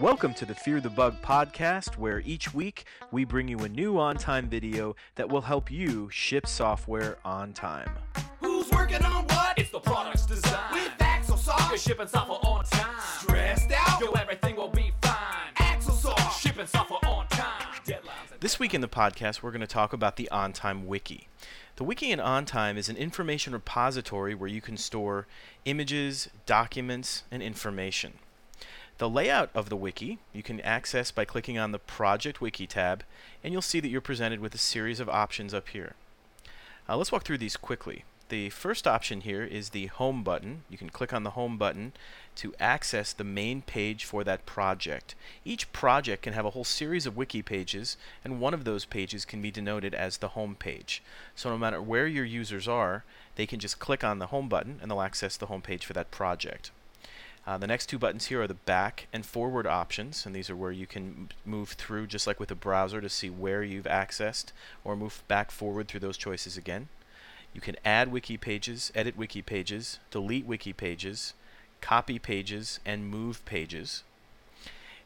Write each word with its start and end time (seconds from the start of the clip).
Welcome 0.00 0.32
to 0.34 0.46
the 0.46 0.54
Fear 0.54 0.80
the 0.80 0.88
Bug 0.88 1.20
podcast, 1.22 1.98
where 1.98 2.20
each 2.20 2.54
week 2.54 2.86
we 3.10 3.26
bring 3.26 3.48
you 3.48 3.58
a 3.58 3.68
new 3.68 3.94
OnTime 3.94 4.44
video 4.48 4.96
that 5.16 5.28
will 5.28 5.42
help 5.42 5.70
you 5.70 6.08
ship 6.10 6.46
software 6.46 7.18
on 7.22 7.52
time. 7.52 7.90
Who's 8.40 8.70
working 8.70 9.04
on 9.04 9.26
what? 9.26 9.58
It's 9.58 9.70
the 9.70 9.80
product's 9.80 10.24
design. 10.24 10.72
With 10.72 10.92
Axel 11.00 11.38
You're 11.68 11.76
shipping 11.76 12.08
software 12.08 12.38
on 12.44 12.64
time. 12.64 12.94
Stressed 13.18 13.72
out? 13.72 14.00
Yo, 14.00 14.12
everything 14.12 14.56
will 14.56 14.68
be 14.68 14.92
fine. 15.02 15.52
Axosoft. 15.56 16.40
Shipping 16.40 16.66
software 16.66 17.00
This 18.40 18.60
week 18.60 18.72
in 18.72 18.82
the 18.82 18.88
podcast, 18.88 19.42
we're 19.42 19.50
going 19.50 19.62
to 19.62 19.66
talk 19.66 19.92
about 19.92 20.14
the 20.14 20.28
OnTime 20.30 20.84
Wiki. 20.84 21.26
The 21.74 21.82
Wiki 21.82 22.12
in 22.12 22.20
OnTime 22.20 22.76
is 22.76 22.88
an 22.88 22.96
information 22.96 23.52
repository 23.52 24.32
where 24.32 24.48
you 24.48 24.60
can 24.60 24.76
store 24.76 25.26
images, 25.64 26.28
documents, 26.46 27.24
and 27.32 27.42
information. 27.42 28.12
The 28.98 29.10
layout 29.10 29.50
of 29.56 29.70
the 29.70 29.76
wiki 29.76 30.20
you 30.32 30.44
can 30.44 30.60
access 30.60 31.10
by 31.10 31.24
clicking 31.24 31.58
on 31.58 31.72
the 31.72 31.80
Project 31.80 32.40
Wiki 32.40 32.68
tab, 32.68 33.02
and 33.42 33.52
you'll 33.52 33.60
see 33.60 33.80
that 33.80 33.88
you're 33.88 34.00
presented 34.00 34.38
with 34.38 34.54
a 34.54 34.58
series 34.58 35.00
of 35.00 35.08
options 35.08 35.52
up 35.52 35.70
here. 35.70 35.96
Uh, 36.88 36.96
let's 36.96 37.10
walk 37.10 37.24
through 37.24 37.38
these 37.38 37.56
quickly. 37.56 38.04
The 38.28 38.50
first 38.50 38.86
option 38.86 39.22
here 39.22 39.42
is 39.42 39.70
the 39.70 39.86
Home 39.86 40.22
button. 40.22 40.64
You 40.68 40.76
can 40.76 40.90
click 40.90 41.14
on 41.14 41.22
the 41.22 41.30
Home 41.30 41.56
button 41.56 41.94
to 42.36 42.54
access 42.60 43.14
the 43.14 43.24
main 43.24 43.62
page 43.62 44.04
for 44.04 44.22
that 44.22 44.44
project. 44.44 45.14
Each 45.46 45.72
project 45.72 46.24
can 46.24 46.34
have 46.34 46.44
a 46.44 46.50
whole 46.50 46.64
series 46.64 47.06
of 47.06 47.16
wiki 47.16 47.40
pages, 47.40 47.96
and 48.22 48.38
one 48.38 48.52
of 48.52 48.64
those 48.64 48.84
pages 48.84 49.24
can 49.24 49.40
be 49.40 49.50
denoted 49.50 49.94
as 49.94 50.18
the 50.18 50.28
home 50.28 50.56
page. 50.56 51.02
So 51.34 51.48
no 51.48 51.56
matter 51.56 51.80
where 51.80 52.06
your 52.06 52.26
users 52.26 52.68
are, 52.68 53.02
they 53.36 53.46
can 53.46 53.60
just 53.60 53.78
click 53.78 54.04
on 54.04 54.18
the 54.18 54.26
Home 54.26 54.48
button 54.48 54.78
and 54.82 54.90
they'll 54.90 55.00
access 55.00 55.38
the 55.38 55.46
home 55.46 55.62
page 55.62 55.86
for 55.86 55.94
that 55.94 56.10
project. 56.10 56.70
Uh, 57.46 57.56
the 57.56 57.66
next 57.66 57.86
two 57.86 57.98
buttons 57.98 58.26
here 58.26 58.42
are 58.42 58.46
the 58.46 58.52
back 58.52 59.06
and 59.10 59.24
forward 59.24 59.66
options, 59.66 60.26
and 60.26 60.36
these 60.36 60.50
are 60.50 60.56
where 60.56 60.70
you 60.70 60.86
can 60.86 61.30
move 61.46 61.70
through 61.70 62.06
just 62.06 62.26
like 62.26 62.38
with 62.38 62.50
a 62.50 62.54
browser 62.54 63.00
to 63.00 63.08
see 63.08 63.30
where 63.30 63.62
you've 63.62 63.86
accessed 63.86 64.52
or 64.84 64.94
move 64.94 65.22
back 65.28 65.50
forward 65.50 65.88
through 65.88 66.00
those 66.00 66.18
choices 66.18 66.58
again. 66.58 66.88
You 67.54 67.60
can 67.60 67.76
add 67.84 68.12
wiki 68.12 68.36
pages, 68.36 68.92
edit 68.94 69.16
wiki 69.16 69.42
pages, 69.42 69.98
delete 70.10 70.46
wiki 70.46 70.72
pages, 70.72 71.34
copy 71.80 72.18
pages, 72.18 72.80
and 72.84 73.08
move 73.08 73.44
pages. 73.44 74.04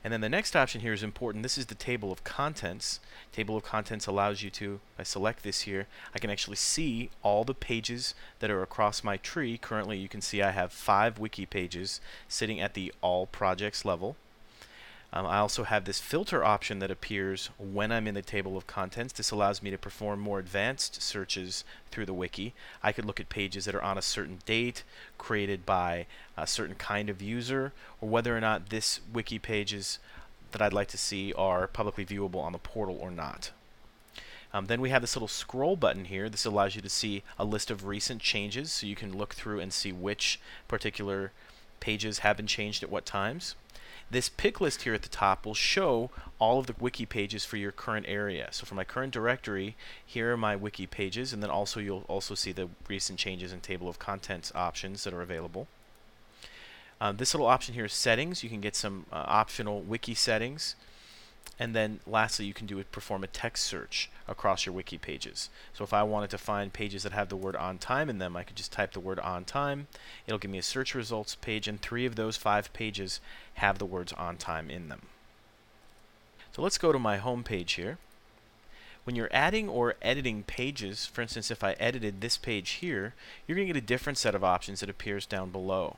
And 0.04 0.12
then 0.12 0.20
the 0.20 0.28
next 0.28 0.56
option 0.56 0.80
here 0.80 0.92
is 0.92 1.04
important. 1.04 1.44
This 1.44 1.56
is 1.56 1.66
the 1.66 1.76
table 1.76 2.10
of 2.10 2.24
contents. 2.24 2.98
Table 3.30 3.56
of 3.56 3.62
contents 3.62 4.08
allows 4.08 4.42
you 4.42 4.50
to, 4.50 4.80
I 4.98 5.04
select 5.04 5.44
this 5.44 5.60
here, 5.62 5.86
I 6.12 6.18
can 6.18 6.28
actually 6.28 6.56
see 6.56 7.10
all 7.22 7.44
the 7.44 7.54
pages 7.54 8.14
that 8.40 8.50
are 8.50 8.62
across 8.62 9.04
my 9.04 9.16
tree. 9.16 9.56
Currently, 9.58 9.98
you 9.98 10.08
can 10.08 10.20
see 10.20 10.42
I 10.42 10.50
have 10.50 10.72
five 10.72 11.20
wiki 11.20 11.46
pages 11.46 12.00
sitting 12.26 12.60
at 12.60 12.74
the 12.74 12.92
all 13.00 13.26
projects 13.26 13.84
level. 13.84 14.16
Um, 15.14 15.26
I 15.26 15.38
also 15.38 15.64
have 15.64 15.84
this 15.84 16.00
filter 16.00 16.42
option 16.42 16.78
that 16.78 16.90
appears 16.90 17.50
when 17.58 17.92
I'm 17.92 18.06
in 18.06 18.14
the 18.14 18.22
table 18.22 18.56
of 18.56 18.66
contents. 18.66 19.12
This 19.12 19.30
allows 19.30 19.62
me 19.62 19.70
to 19.70 19.76
perform 19.76 20.20
more 20.20 20.38
advanced 20.38 21.02
searches 21.02 21.64
through 21.90 22.06
the 22.06 22.14
wiki. 22.14 22.54
I 22.82 22.92
could 22.92 23.04
look 23.04 23.20
at 23.20 23.28
pages 23.28 23.66
that 23.66 23.74
are 23.74 23.82
on 23.82 23.98
a 23.98 24.02
certain 24.02 24.38
date, 24.46 24.84
created 25.18 25.66
by 25.66 26.06
a 26.34 26.46
certain 26.46 26.76
kind 26.76 27.10
of 27.10 27.20
user, 27.20 27.72
or 28.00 28.08
whether 28.08 28.34
or 28.34 28.40
not 28.40 28.70
this 28.70 29.00
wiki 29.12 29.38
pages 29.38 29.98
that 30.52 30.62
I'd 30.62 30.72
like 30.72 30.88
to 30.88 30.98
see 30.98 31.34
are 31.34 31.66
publicly 31.66 32.06
viewable 32.06 32.42
on 32.42 32.52
the 32.52 32.58
portal 32.58 32.96
or 32.98 33.10
not. 33.10 33.50
Um, 34.54 34.66
then 34.66 34.80
we 34.80 34.90
have 34.90 35.02
this 35.02 35.16
little 35.16 35.28
scroll 35.28 35.76
button 35.76 36.06
here. 36.06 36.28
This 36.30 36.44
allows 36.46 36.74
you 36.74 36.82
to 36.82 36.88
see 36.88 37.22
a 37.38 37.44
list 37.44 37.70
of 37.70 37.86
recent 37.86 38.22
changes, 38.22 38.72
so 38.72 38.86
you 38.86 38.96
can 38.96 39.16
look 39.16 39.34
through 39.34 39.60
and 39.60 39.72
see 39.72 39.92
which 39.92 40.40
particular 40.68 41.32
pages 41.80 42.20
have 42.20 42.36
been 42.36 42.46
changed 42.46 42.82
at 42.82 42.90
what 42.90 43.04
times. 43.04 43.56
This 44.12 44.28
pick 44.28 44.60
list 44.60 44.82
here 44.82 44.92
at 44.92 45.00
the 45.00 45.08
top 45.08 45.46
will 45.46 45.54
show 45.54 46.10
all 46.38 46.58
of 46.58 46.66
the 46.66 46.74
wiki 46.78 47.06
pages 47.06 47.46
for 47.46 47.56
your 47.56 47.72
current 47.72 48.04
area. 48.06 48.48
So 48.50 48.66
for 48.66 48.74
my 48.74 48.84
current 48.84 49.10
directory, 49.10 49.74
here 50.04 50.34
are 50.34 50.36
my 50.36 50.54
wiki 50.54 50.86
pages, 50.86 51.32
and 51.32 51.42
then 51.42 51.48
also 51.48 51.80
you'll 51.80 52.04
also 52.08 52.34
see 52.34 52.52
the 52.52 52.68
recent 52.88 53.18
changes 53.18 53.54
in 53.54 53.60
table 53.60 53.88
of 53.88 53.98
contents 53.98 54.52
options 54.54 55.04
that 55.04 55.14
are 55.14 55.22
available. 55.22 55.66
Um, 57.00 57.16
this 57.16 57.32
little 57.32 57.46
option 57.46 57.72
here 57.72 57.86
is 57.86 57.94
settings. 57.94 58.44
You 58.44 58.50
can 58.50 58.60
get 58.60 58.76
some 58.76 59.06
uh, 59.10 59.24
optional 59.26 59.80
wiki 59.80 60.14
settings. 60.14 60.76
And 61.58 61.76
then 61.76 62.00
lastly, 62.06 62.46
you 62.46 62.54
can 62.54 62.66
do 62.66 62.78
it, 62.78 62.90
perform 62.90 63.22
a 63.22 63.28
text 63.28 63.64
search 63.64 64.10
across 64.26 64.66
your 64.66 64.74
wiki 64.74 64.98
pages. 64.98 65.48
So 65.72 65.84
if 65.84 65.92
I 65.92 66.02
wanted 66.02 66.30
to 66.30 66.38
find 66.38 66.72
pages 66.72 67.02
that 67.02 67.12
have 67.12 67.28
the 67.28 67.36
word 67.36 67.54
on 67.54 67.78
time 67.78 68.08
in 68.10 68.18
them, 68.18 68.36
I 68.36 68.42
could 68.42 68.56
just 68.56 68.72
type 68.72 68.92
the 68.92 69.00
word 69.00 69.20
on 69.20 69.44
time. 69.44 69.86
It'll 70.26 70.38
give 70.38 70.50
me 70.50 70.58
a 70.58 70.62
search 70.62 70.94
results 70.94 71.34
page, 71.36 71.68
and 71.68 71.80
three 71.80 72.06
of 72.06 72.16
those 72.16 72.36
five 72.36 72.72
pages 72.72 73.20
have 73.54 73.78
the 73.78 73.86
words 73.86 74.12
on 74.14 74.38
time 74.38 74.70
in 74.70 74.88
them. 74.88 75.02
So 76.52 76.62
let's 76.62 76.78
go 76.78 76.90
to 76.90 76.98
my 76.98 77.18
home 77.18 77.44
page 77.44 77.74
here. 77.74 77.98
When 79.04 79.16
you're 79.16 79.30
adding 79.32 79.68
or 79.68 79.96
editing 80.00 80.44
pages, 80.44 81.06
for 81.06 81.22
instance, 81.22 81.50
if 81.50 81.64
I 81.64 81.72
edited 81.72 82.20
this 82.20 82.36
page 82.36 82.70
here, 82.70 83.14
you're 83.46 83.56
going 83.56 83.66
to 83.66 83.72
get 83.72 83.82
a 83.82 83.86
different 83.86 84.18
set 84.18 84.34
of 84.34 84.44
options 84.44 84.80
that 84.80 84.90
appears 84.90 85.26
down 85.26 85.50
below. 85.50 85.96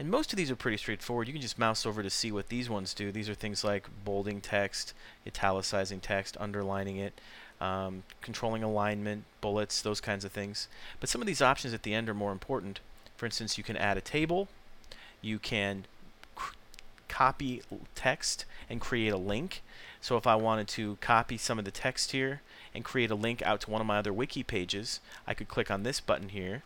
And 0.00 0.10
most 0.10 0.32
of 0.32 0.38
these 0.38 0.50
are 0.50 0.56
pretty 0.56 0.78
straightforward. 0.78 1.28
You 1.28 1.34
can 1.34 1.42
just 1.42 1.58
mouse 1.58 1.84
over 1.84 2.02
to 2.02 2.08
see 2.08 2.32
what 2.32 2.48
these 2.48 2.70
ones 2.70 2.94
do. 2.94 3.12
These 3.12 3.28
are 3.28 3.34
things 3.34 3.62
like 3.62 3.86
bolding 4.02 4.40
text, 4.40 4.94
italicizing 5.26 6.00
text, 6.00 6.38
underlining 6.40 6.96
it, 6.96 7.20
um, 7.60 8.04
controlling 8.22 8.62
alignment, 8.62 9.24
bullets, 9.42 9.82
those 9.82 10.00
kinds 10.00 10.24
of 10.24 10.32
things. 10.32 10.68
But 11.00 11.10
some 11.10 11.20
of 11.20 11.26
these 11.26 11.42
options 11.42 11.74
at 11.74 11.82
the 11.82 11.92
end 11.92 12.08
are 12.08 12.14
more 12.14 12.32
important. 12.32 12.80
For 13.18 13.26
instance, 13.26 13.58
you 13.58 13.62
can 13.62 13.76
add 13.76 13.98
a 13.98 14.00
table, 14.00 14.48
you 15.20 15.38
can 15.38 15.84
copy 17.08 17.60
text 17.94 18.46
and 18.70 18.80
create 18.80 19.12
a 19.12 19.18
link. 19.18 19.60
So 20.00 20.16
if 20.16 20.26
I 20.26 20.34
wanted 20.34 20.68
to 20.68 20.96
copy 21.02 21.36
some 21.36 21.58
of 21.58 21.66
the 21.66 21.70
text 21.70 22.12
here 22.12 22.40
and 22.74 22.86
create 22.86 23.10
a 23.10 23.14
link 23.14 23.42
out 23.42 23.60
to 23.60 23.70
one 23.70 23.82
of 23.82 23.86
my 23.86 23.98
other 23.98 24.14
wiki 24.14 24.44
pages, 24.44 25.00
I 25.26 25.34
could 25.34 25.48
click 25.48 25.70
on 25.70 25.82
this 25.82 26.00
button 26.00 26.30
here 26.30 26.62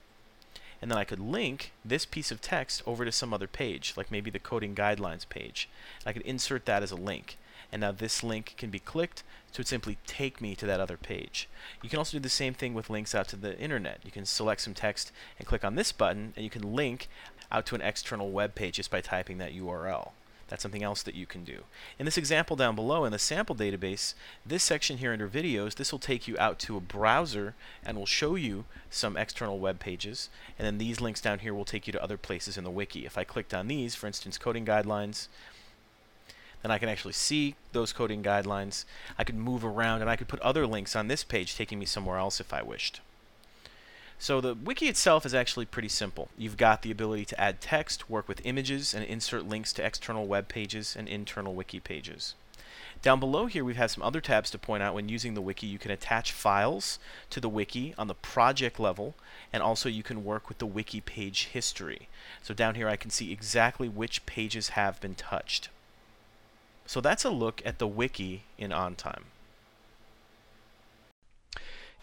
and 0.84 0.90
then 0.90 0.98
I 0.98 1.04
could 1.04 1.18
link 1.18 1.72
this 1.82 2.04
piece 2.04 2.30
of 2.30 2.42
text 2.42 2.82
over 2.84 3.06
to 3.06 3.10
some 3.10 3.32
other 3.32 3.46
page, 3.46 3.94
like 3.96 4.10
maybe 4.10 4.30
the 4.30 4.38
coding 4.38 4.74
guidelines 4.74 5.26
page. 5.26 5.66
I 6.04 6.12
could 6.12 6.20
insert 6.20 6.66
that 6.66 6.82
as 6.82 6.90
a 6.90 6.94
link. 6.94 7.38
And 7.72 7.80
now 7.80 7.90
this 7.90 8.22
link 8.22 8.52
can 8.58 8.68
be 8.68 8.80
clicked 8.80 9.22
to 9.54 9.64
simply 9.64 9.96
take 10.06 10.42
me 10.42 10.54
to 10.56 10.66
that 10.66 10.80
other 10.80 10.98
page. 10.98 11.48
You 11.82 11.88
can 11.88 11.98
also 11.98 12.18
do 12.18 12.22
the 12.22 12.28
same 12.28 12.52
thing 12.52 12.74
with 12.74 12.90
links 12.90 13.14
out 13.14 13.28
to 13.28 13.36
the 13.36 13.58
internet. 13.58 14.00
You 14.04 14.10
can 14.10 14.26
select 14.26 14.60
some 14.60 14.74
text 14.74 15.10
and 15.38 15.48
click 15.48 15.64
on 15.64 15.74
this 15.74 15.90
button, 15.90 16.34
and 16.36 16.44
you 16.44 16.50
can 16.50 16.74
link 16.74 17.08
out 17.50 17.64
to 17.64 17.74
an 17.74 17.80
external 17.80 18.30
web 18.30 18.54
page 18.54 18.74
just 18.74 18.90
by 18.90 19.00
typing 19.00 19.38
that 19.38 19.54
URL. 19.54 20.10
That's 20.48 20.62
something 20.62 20.82
else 20.82 21.02
that 21.02 21.14
you 21.14 21.26
can 21.26 21.44
do. 21.44 21.64
In 21.98 22.04
this 22.04 22.18
example 22.18 22.56
down 22.56 22.74
below 22.74 23.04
in 23.04 23.12
the 23.12 23.18
sample 23.18 23.56
database, 23.56 24.14
this 24.44 24.62
section 24.62 24.98
here 24.98 25.12
under 25.12 25.28
videos, 25.28 25.74
this 25.74 25.90
will 25.90 25.98
take 25.98 26.28
you 26.28 26.36
out 26.38 26.58
to 26.60 26.76
a 26.76 26.80
browser 26.80 27.54
and 27.84 27.96
will 27.96 28.06
show 28.06 28.34
you 28.34 28.64
some 28.90 29.16
external 29.16 29.58
web 29.58 29.80
pages. 29.80 30.28
And 30.58 30.66
then 30.66 30.78
these 30.78 31.00
links 31.00 31.20
down 31.20 31.38
here 31.38 31.54
will 31.54 31.64
take 31.64 31.86
you 31.86 31.92
to 31.92 32.02
other 32.02 32.18
places 32.18 32.58
in 32.58 32.64
the 32.64 32.70
wiki. 32.70 33.06
If 33.06 33.16
I 33.16 33.24
clicked 33.24 33.54
on 33.54 33.68
these, 33.68 33.94
for 33.94 34.06
instance, 34.06 34.38
coding 34.38 34.66
guidelines, 34.66 35.28
then 36.62 36.70
I 36.70 36.78
can 36.78 36.88
actually 36.88 37.12
see 37.12 37.56
those 37.72 37.92
coding 37.92 38.22
guidelines. 38.22 38.84
I 39.18 39.24
could 39.24 39.36
move 39.36 39.64
around 39.64 40.00
and 40.00 40.10
I 40.10 40.16
could 40.16 40.28
put 40.28 40.40
other 40.40 40.66
links 40.66 40.96
on 40.96 41.08
this 41.08 41.24
page 41.24 41.56
taking 41.56 41.78
me 41.78 41.86
somewhere 41.86 42.18
else 42.18 42.40
if 42.40 42.52
I 42.52 42.62
wished. 42.62 43.00
So 44.24 44.40
the 44.40 44.54
wiki 44.54 44.88
itself 44.88 45.26
is 45.26 45.34
actually 45.34 45.66
pretty 45.66 45.90
simple. 45.90 46.30
You've 46.38 46.56
got 46.56 46.80
the 46.80 46.90
ability 46.90 47.26
to 47.26 47.38
add 47.38 47.60
text, 47.60 48.08
work 48.08 48.26
with 48.26 48.40
images, 48.42 48.94
and 48.94 49.04
insert 49.04 49.46
links 49.46 49.70
to 49.74 49.84
external 49.84 50.26
web 50.26 50.48
pages 50.48 50.96
and 50.98 51.06
internal 51.06 51.52
wiki 51.52 51.78
pages. 51.78 52.34
Down 53.02 53.20
below 53.20 53.44
here, 53.44 53.62
we 53.62 53.74
have 53.74 53.82
had 53.82 53.90
some 53.90 54.02
other 54.02 54.22
tabs 54.22 54.50
to 54.52 54.58
point 54.58 54.82
out 54.82 54.94
when 54.94 55.10
using 55.10 55.34
the 55.34 55.42
wiki. 55.42 55.66
You 55.66 55.78
can 55.78 55.90
attach 55.90 56.32
files 56.32 56.98
to 57.28 57.38
the 57.38 57.50
wiki 57.50 57.92
on 57.98 58.08
the 58.08 58.14
project 58.14 58.80
level, 58.80 59.14
and 59.52 59.62
also 59.62 59.90
you 59.90 60.02
can 60.02 60.24
work 60.24 60.48
with 60.48 60.56
the 60.56 60.64
wiki 60.64 61.02
page 61.02 61.48
history. 61.52 62.08
So 62.42 62.54
down 62.54 62.76
here, 62.76 62.88
I 62.88 62.96
can 62.96 63.10
see 63.10 63.30
exactly 63.30 63.90
which 63.90 64.24
pages 64.24 64.70
have 64.70 65.02
been 65.02 65.16
touched. 65.16 65.68
So 66.86 67.02
that's 67.02 67.26
a 67.26 67.30
look 67.30 67.60
at 67.66 67.78
the 67.78 67.86
wiki 67.86 68.44
in 68.56 68.70
OnTime. 68.70 69.24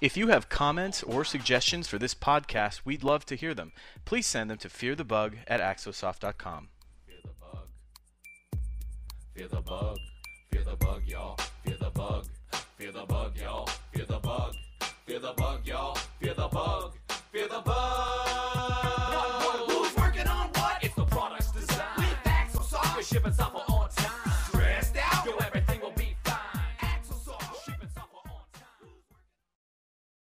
If 0.01 0.18
you 0.18 0.30
have 0.30 0.50
comments 0.50 1.03
or 1.03 1.24
suggestions 1.24 1.88
for 1.88 2.00
this 2.00 2.15
podcast, 2.15 2.81
we'd 2.83 3.03
love 3.03 3.24
to 3.27 3.36
hear 3.36 3.53
them. 3.53 3.71
Please 4.03 4.25
send 4.25 4.50
them 4.50 4.57
to 4.57 4.68
fearthebug 4.68 5.36
at 5.48 5.62
axosoft.com. 5.62 6.69
Fear 7.06 7.18
the 7.24 7.30
bug. 7.39 7.68
Fear 9.36 9.48
the 9.48 9.62
bug. 9.62 9.98
Fear 10.51 10.63
the 10.63 10.75
bug, 10.75 11.03
y'all. 11.06 11.38
Fear 11.63 11.77
the 11.80 11.92
bug. 11.92 12.25
Fear 12.80 12.92
the 12.92 13.06
bug, 13.06 13.38
y'all. 13.38 13.69
Fear 13.94 14.06
the 14.06 14.18
bug. 14.18 14.56
Fear 15.06 15.19
the 15.19 15.33
bug, 15.33 15.68
y'all. 15.68 15.95
Fear 16.19 16.33
the 16.33 16.48
bug. 16.48 16.98
Fear 17.31 17.48
the 17.48 17.62
bug. 17.62 18.25
What, 19.13 19.45
what, 19.45 19.71
who's 19.71 19.95
working 19.95 20.27
on 20.27 20.50
what? 20.56 20.83
It's 20.83 20.95
the 20.95 21.06
product's 21.06 21.51
design. 21.51 21.86
We 22.00 22.06
back 22.24 22.50
so. 22.50 22.80
We're 22.95 23.03
shipping 23.03 23.33
something. 23.33 23.50